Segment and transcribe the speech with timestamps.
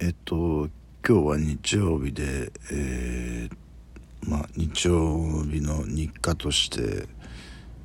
[0.00, 0.68] えっと
[1.06, 7.06] 今日は日曜日で、えー、まあ日曜日の日課として、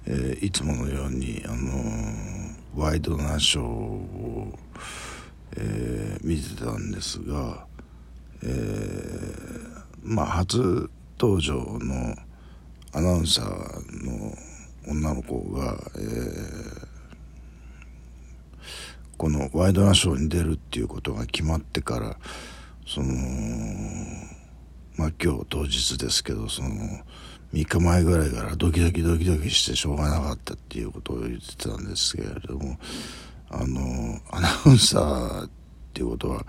[0.07, 4.59] えー、いつものようにあのワイドなショーを、
[5.57, 7.67] え、見てたんですが、
[8.43, 8.47] え、
[10.03, 10.89] まあ初
[11.19, 12.15] 登場の
[12.93, 14.35] アナウンサーの
[14.87, 16.87] 女の子が、えー、
[19.19, 22.15] このワイドナショーに出るっていうことが決まってから
[22.87, 23.07] その
[24.95, 26.69] まあ今日当日ですけどその
[27.53, 32.77] 3日前ぐらいからドキドキドキドキしてしょうがなかったっていうことを言ってたんですけれども
[33.49, 35.49] あのアナウンサーっ
[35.93, 36.45] ていうことは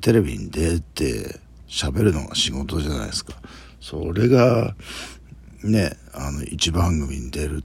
[0.00, 3.34] テレビに出て喋るのが仕事じゃないですか。
[3.80, 4.76] それが
[5.64, 7.64] ねあの一番組に出るっ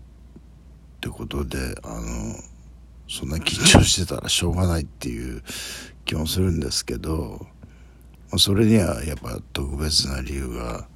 [1.02, 2.35] てことであの
[3.07, 5.43] そんな緊張してたらしょうがないっていう
[6.05, 7.45] 気もするんですけど
[8.29, 10.87] まあそれにはやっぱ特別な理由が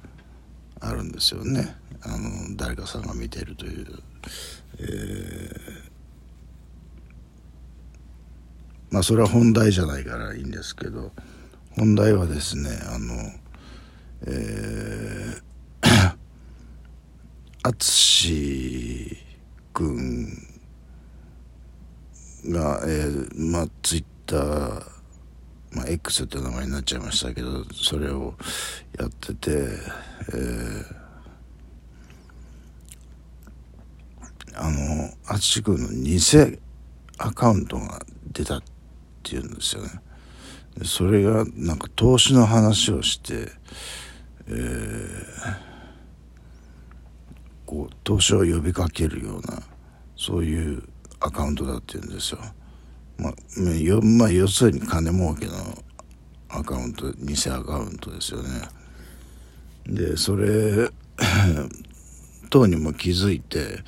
[0.80, 1.76] あるんですよね。
[2.02, 3.86] あの誰かさんが見てるという、
[4.78, 4.88] えー、
[8.90, 11.10] まあそれは本題じゃないからいいんですけど
[11.76, 13.14] 本題はですねあの
[14.26, 16.16] えー、
[17.62, 19.16] 淳
[19.72, 20.57] 君
[22.46, 24.84] が、えー、まあツイッター、
[25.72, 28.34] まあ、X って名前になっちゃいましたけどそれを
[28.98, 30.84] やってて、えー、
[34.54, 36.18] あの淳君の偽
[37.18, 38.00] アカウントが
[38.32, 38.62] 出たっ
[39.22, 39.90] ていうんですよね。
[40.84, 43.50] それがなんか投資の話をして
[44.50, 45.56] えー、
[47.66, 49.62] こう投資を呼びかけるような
[50.16, 50.82] そういう
[51.20, 52.40] アカウントだって言うんですよ。
[53.18, 55.52] まあ、よまあ、要するに金儲けの
[56.48, 58.48] アカウント偽アカウントですよね。
[59.86, 60.90] でそれ
[62.50, 63.80] 等にも気づいて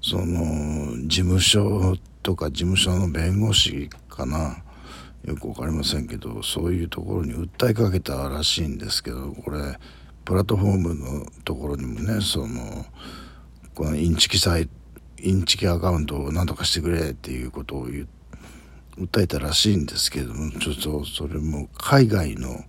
[0.00, 4.62] その事務所とか事務所の弁護士かな
[5.24, 9.76] よく分かりませんけどそういうところに訴えかけたらしいんですけどこれ
[10.24, 12.86] プラットフォームのところにもねその
[13.74, 14.75] このインチキサイト
[15.18, 17.88] インチキアカウントを何とかしてくれっていうことを
[18.98, 22.64] 訴えたらしいんですけどもちょっとそれも海外の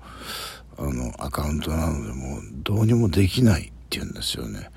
[0.79, 4.69] あのアカウントなのでもうどうにもできないっていうんですよね。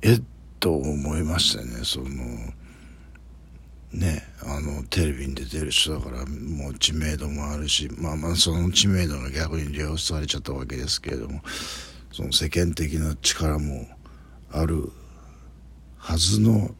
[0.00, 0.22] えっ
[0.60, 2.06] と思いましたねその。
[3.92, 11.40] ねあのテレビに出てる人だからもう知名度もあるしまあまあその知名度が逆に利用されちゃったわけですけれども
[12.12, 13.86] その世間的な力も
[14.50, 14.90] ある
[15.98, 16.74] はずの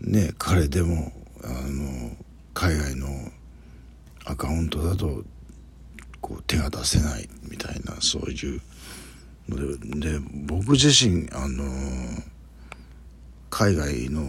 [0.00, 1.12] ね彼でも
[1.44, 2.16] あの
[2.54, 3.08] 海外の
[4.24, 5.24] アカウントだと
[6.20, 8.60] こう手が出せないみたいなそういう
[9.48, 11.64] ので僕自身あの
[13.50, 14.26] 海外の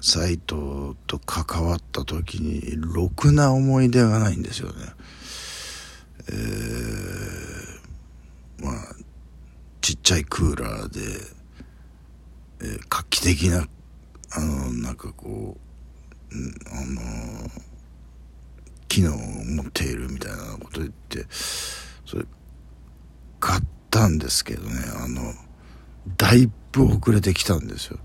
[0.00, 4.74] サイトと関わった時にろくな思い出がないんですよね。
[6.28, 8.74] えー、まあ
[9.80, 11.00] ちっちゃいクーラーで、
[12.60, 13.66] えー、画期的な
[14.32, 16.36] あのなんかこう、
[16.72, 17.50] あの
[18.88, 22.24] 機能を持っているみたいなこと言ってそれ
[23.40, 25.32] 買ったんですけどねあの
[26.16, 27.98] だいぶ遅れてきたんですよ。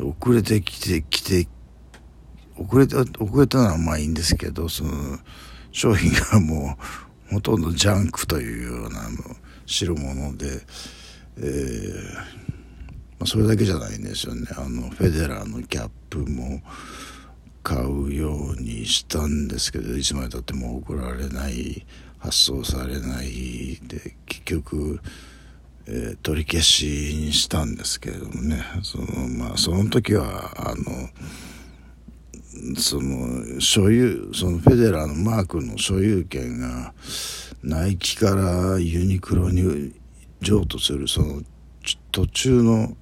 [0.00, 1.48] 遅れてきてきて
[2.56, 5.18] 遅れた遅れたのはまあいいんですけどその
[5.72, 6.76] 商品がも
[7.30, 9.18] うほとんどジャンクというようなあの
[9.66, 10.60] 代物で、
[11.38, 12.57] えー
[13.18, 14.46] まあ、それだけじゃないんですよね。
[14.56, 16.62] あのフェデラーのキャップも
[17.62, 21.84] 買うようにしたんですけどいつまでたっても送られない
[22.18, 25.00] 発送されないで結局
[25.90, 26.84] えー、取り消し
[27.16, 28.62] にしたんですけれどもね。
[28.82, 31.08] そのまあその時はあの
[32.76, 36.92] その所有そのフェデラーのマークの所有権が
[37.62, 39.94] ナイキからユニクロに
[40.42, 41.42] 譲渡するその
[42.12, 42.96] 途中の、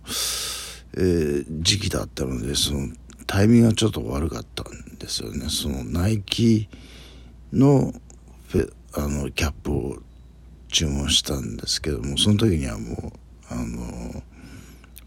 [0.96, 2.88] えー、時期だったのでその
[3.26, 5.48] タイミングがちょっと悪かったんですよね。
[5.48, 6.68] そのナイキ
[7.52, 7.92] の
[8.98, 9.96] あのキャップを
[10.68, 13.12] 注文したんですけどもその時にはもう
[13.50, 14.22] あの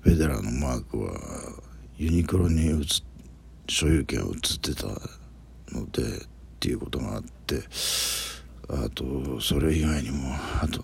[0.01, 1.13] フェデラーのマークは
[1.97, 3.03] ユニクロに移
[3.67, 6.27] 所有権を移ってたのでっ
[6.59, 7.61] ていうことがあって
[8.69, 10.83] あとそれ以外にもあと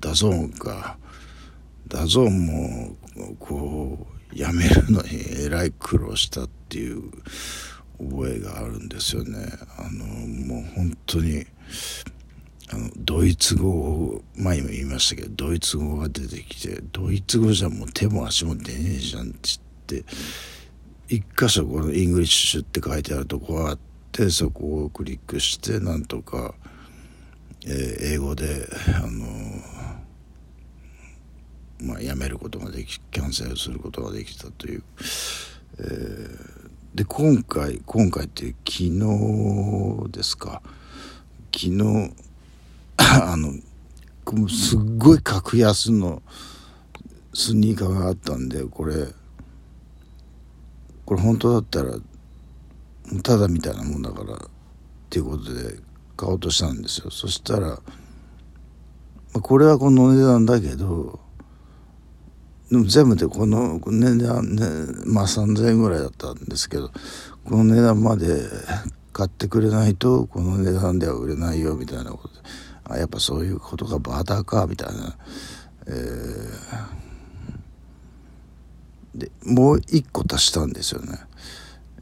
[0.00, 0.98] DAZN か。
[1.92, 2.96] DAZN も
[3.38, 5.08] こうやめるのに
[5.44, 7.02] えらい苦労したっていう
[7.98, 9.46] 覚えがあるんですよね。
[9.76, 10.06] あの
[10.46, 11.44] もう本当に
[12.70, 19.38] あのドイツ語を前にも言いましたけどドイツ語が出てきてドイツ語じゃもう手も足も出ねえじゃんって
[19.88, 20.14] 言って
[21.14, 23.78] 一箇所この「イングリッシュ」って書いてあるとこがあっ
[24.12, 26.54] てそこをクリックしてなんとか、
[27.66, 28.66] えー、英語で
[28.96, 29.61] あの
[31.82, 34.82] まあやめることができキャンセルすることができたという。
[35.78, 40.62] えー、で今回今回って昨日ですか
[41.54, 42.12] 昨日
[42.98, 43.52] あの
[44.48, 46.22] すっごい格安の
[47.34, 49.08] スニーカーがあったんでこれ
[51.06, 51.96] これ本当だったら
[53.22, 54.38] ただみたいなもんだからっ
[55.10, 55.78] ていうことで
[56.16, 57.80] 買おうとしたんですよそしたら
[59.32, 61.21] これはこの値段だけど
[62.80, 64.64] 全部でこの値段ね
[65.04, 66.90] まあ3,000円ぐらいだったんですけど
[67.44, 68.40] この値段まで
[69.12, 72.40] 買ってくれないとこの値段では売れないよみたいなことで
[72.84, 75.16] あやっぱそういうことがバーターかみたいな、
[75.86, 81.18] えー、でもう一個足したんですよね、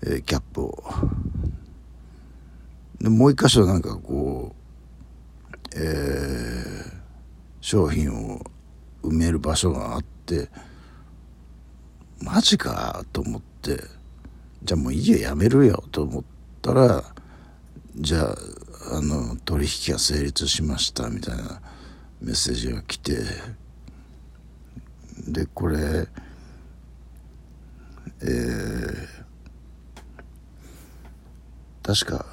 [0.03, 0.85] えー、キャップを。
[3.01, 6.93] でもう一箇所なんかこう、えー、
[7.61, 8.45] 商品を
[9.03, 10.20] 埋める場所があって
[12.23, 13.79] マジかと思って
[14.63, 16.25] じゃあもういいよやめるよと思っ
[16.61, 17.03] たら
[17.97, 18.37] じゃあ
[18.93, 21.61] あの取引が成立しましたみたいな
[22.21, 23.13] メッセージが来て
[25.29, 26.07] でこれ
[28.23, 29.07] えー、
[31.83, 32.27] 確か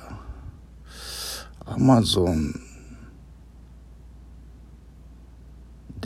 [1.66, 2.67] アマゾン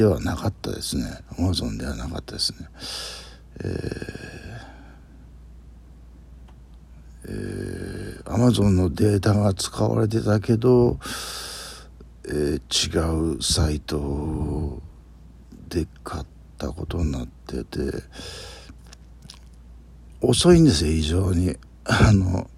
[0.01, 1.05] ではなかったですね。
[1.37, 2.67] アマゾンではなかったですね。
[3.63, 10.97] えー、えー、アマゾンのデータが使われてたけど、
[12.25, 14.81] えー、違うサイト
[15.69, 16.25] で買っ
[16.57, 17.79] たことになってて
[20.19, 21.55] 遅いんですよ異常に。
[21.83, 22.49] あの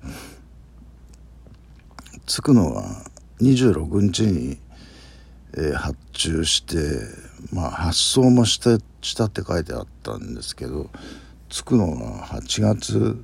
[2.26, 3.04] 着くのは
[3.42, 4.63] 26日に
[5.56, 6.76] えー、発注して
[7.52, 10.90] まあ発送もしてしたって書いてあったんですけど
[11.50, 13.24] 着くのが8月、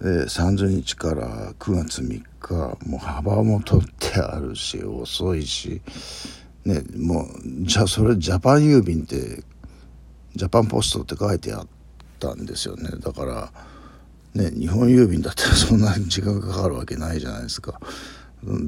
[0.00, 2.54] えー、30日から9月3日
[2.86, 5.80] もう幅も取ってあるし遅いし
[6.64, 7.26] ねもう
[7.66, 9.44] じゃあそれジャパン郵便って
[10.34, 11.66] ジャパンポストって書いてあっ
[12.18, 13.52] たんですよねだから
[14.34, 17.78] ね日本郵便だったらそんなに時間かかるわけないじゃないですか。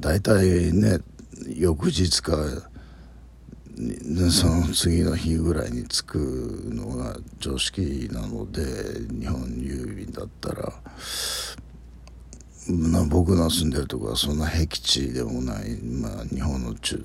[0.00, 1.00] 大体ね
[1.56, 2.36] 翌日か
[4.30, 6.16] その次の日ぐらいに着く
[6.72, 8.62] のが常識なので
[9.10, 10.72] 日本郵便だったら
[12.68, 17.04] な僕の住んでるとこはそんな僻地でもない、まあ、日本の中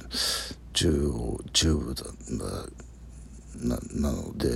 [0.74, 2.06] 中央中部だ
[3.62, 4.48] ななので、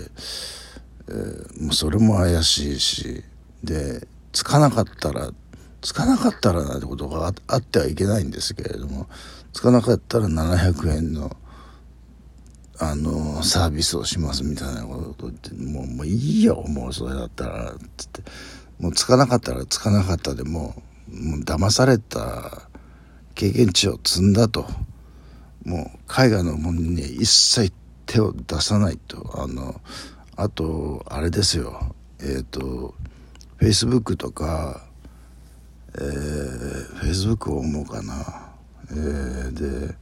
[1.10, 3.24] えー、もうそれも怪しいし
[3.64, 5.32] で着かなかったら
[5.84, 9.08] 着かなかったらなんてことがあってはいけないんですけれども
[9.52, 11.36] つかなかったら700円の
[12.80, 18.24] あのサービスをしますみたいなこと言ってもうもういいよもうそれだったらつって。
[18.80, 20.76] もうつかなかったらつかなかったでも
[21.08, 22.64] もう騙された
[23.36, 24.66] 経験値を積んだと。
[25.64, 27.72] もう海外のものに一切
[28.06, 29.42] 手を出さないと。
[29.42, 29.80] あの
[30.36, 31.96] あとあれですよ。
[32.20, 32.94] えっ、ー、と
[33.56, 34.86] フェイスブックとか
[35.96, 38.54] えー、フェイスブックを思うかな。
[38.92, 39.96] えー、で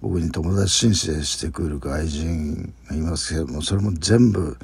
[0.00, 4.56] 僕に友達申請してくる外人がいますけどもそれも全部、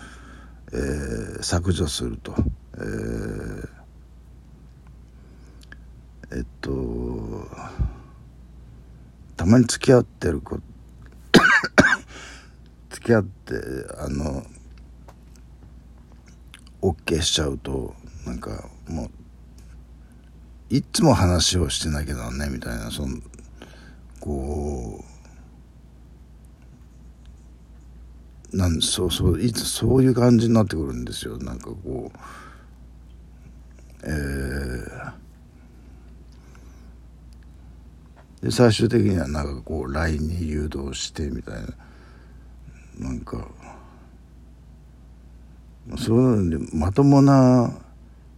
[0.73, 2.35] えー、削除すると、
[2.75, 3.68] えー、
[6.38, 7.49] えっと
[9.37, 10.61] たまに付き合ってる子
[12.90, 13.54] 付き合って
[13.99, 14.44] あの
[16.80, 17.94] OK しちゃうと
[18.26, 19.11] なんかもう
[20.73, 23.19] いつも話をしてなきゃなんねみたいなその
[24.19, 25.05] こ
[28.50, 31.37] うなんそうそういつそういう感じになってくるんですよ。
[31.37, 32.19] なんかこう
[34.02, 41.69] えー、で最終的にはなんかこう LINE に誘導してみたいな。
[42.99, 43.47] なんか
[45.99, 47.71] そういうのでまともな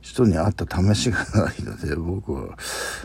[0.04, 2.58] 人に会った試しがないので僕は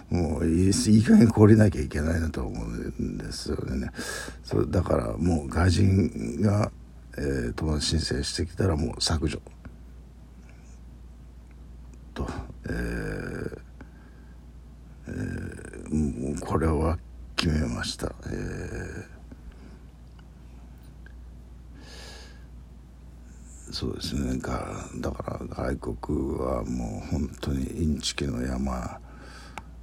[0.10, 3.90] もういいいい加減凍りなきゃいけないなと思うんですよね。
[4.44, 6.72] そだからもう外人が、
[7.18, 9.42] えー、友達申請してきたらもう削除。
[12.14, 12.28] と、
[12.68, 13.60] ええー
[15.08, 17.00] えー、もうこれは
[17.38, 19.06] 決めました、えー、
[23.72, 24.38] そうですね。
[24.40, 29.00] がだから外国はもう本当にインチキの山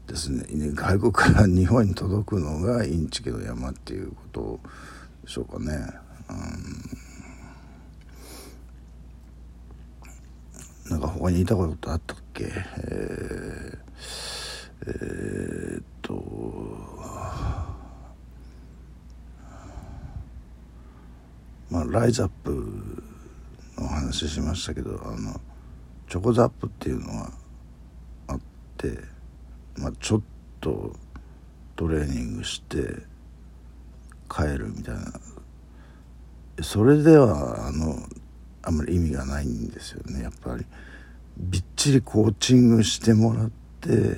[0.06, 0.44] ですね。
[0.74, 4.60] 外国から日本に届くのがインチキの山っていうこと
[5.24, 5.66] でしょうかね。
[10.88, 12.44] うん、なんか他にいたことあったっけ？
[12.44, 13.78] えー、
[14.86, 16.14] えー、っと
[21.70, 23.02] まあライズアップ
[23.82, 25.40] の話しましたけどあの
[26.08, 27.30] チョコザップっていうのは
[28.28, 28.40] あっ
[28.76, 28.98] て、
[29.76, 30.22] まあ、ちょっ
[30.60, 30.94] と
[31.74, 33.02] トレーニングして
[34.30, 35.02] 帰るみたいな。
[36.62, 37.96] それではあの
[38.62, 40.64] あんまり意味がないんですよねやっぱり。
[41.38, 44.16] びっちりコーチングしてもらって、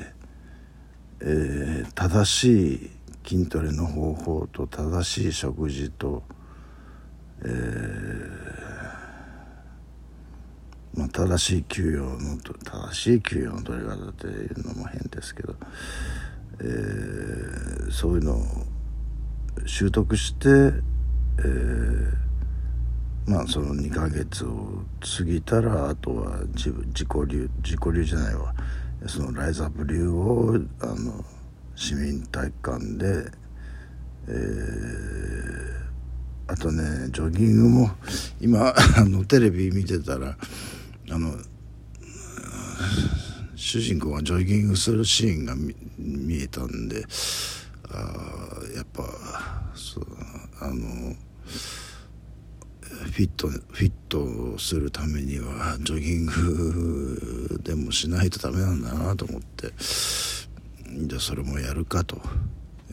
[1.21, 2.91] えー、正しい
[3.27, 6.23] 筋トレの方法と正しい食事と、
[7.43, 8.48] えー
[10.99, 15.55] まあ、正しい給与の正しい給与の取り方っていうのも変ですけど、
[16.61, 18.43] えー、そういうのを
[19.65, 22.29] 習得して、えー
[23.29, 24.85] まあその2ヶ月を
[25.19, 28.55] 過ぎたらあとは自自己流自己流じゃないわ。
[29.07, 31.23] そのライズアップ流をあの
[31.77, 33.31] 市民体育館で、
[34.29, 37.91] えー、あとねジョギングも
[38.41, 40.35] 今あのテレビ見てたら
[41.11, 41.33] あの
[43.57, 45.55] 主人公がジョギングするシーンが
[45.99, 47.05] 見えたんで
[47.91, 49.03] あやっぱ
[49.75, 50.07] そう
[50.61, 51.15] あの
[52.89, 62.21] フィットフィットするためにはジョギングでもしないとダメなんだなと思ってじゃあそれもやるかと、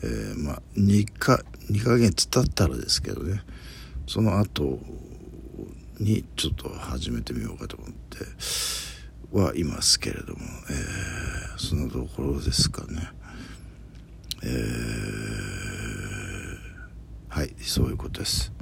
[0.02, 3.42] えー、まあ2か2ヶ月経ったらですけどね。
[4.06, 4.78] その後
[5.98, 8.18] にちょっと始めてみようかと思って
[9.32, 13.10] はいますけれども、えー、そのところですかね。
[14.42, 14.58] えー、
[17.28, 18.55] はいそういうことです。